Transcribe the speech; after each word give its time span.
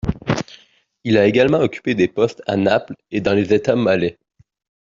Il 1.03 1.15
a 1.15 1.27
également 1.27 1.59
occupé 1.59 1.93
des 1.93 2.07
postes 2.07 2.41
à 2.47 2.57
Naples 2.57 2.95
et 3.11 3.21
dans 3.21 3.35
les 3.35 3.53
États 3.53 3.75
malais. 3.75 4.17